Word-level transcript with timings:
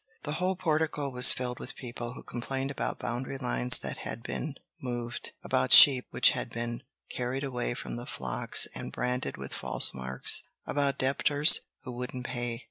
The 0.23 0.31
whole 0.31 0.55
portico 0.55 1.11
was 1.11 1.31
filled 1.31 1.59
with 1.59 1.75
people, 1.75 2.13
who 2.13 2.23
complained 2.23 2.71
about 2.71 2.97
boundary 2.97 3.37
lines 3.37 3.77
that 3.77 3.97
had 3.97 4.23
been 4.23 4.55
moved, 4.81 5.31
about 5.43 5.71
sheep 5.71 6.07
which 6.09 6.31
had 6.31 6.49
been 6.49 6.81
carried 7.11 7.43
away 7.43 7.75
from 7.75 7.97
the 7.97 8.07
flocks 8.07 8.67
and 8.73 8.91
branded 8.91 9.37
with 9.37 9.53
false 9.53 9.93
marks, 9.93 10.41
about 10.65 10.97
debtors 10.97 11.59
who 11.83 11.91
wouldn't 11.91 12.25
pay. 12.25 12.59